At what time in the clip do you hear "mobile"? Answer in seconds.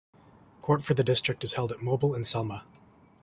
1.83-2.15